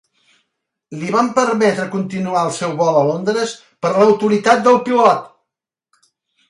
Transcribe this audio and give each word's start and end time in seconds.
Li 1.01 1.11
van 1.15 1.29
permetre 1.35 1.85
continuar 1.97 2.47
el 2.47 2.51
seu 2.57 2.73
vol 2.81 2.99
a 3.03 3.07
Londres 3.11 3.55
per 3.87 3.93
l'autoritat 3.99 4.69
del 4.71 4.83
pilot. 4.91 5.31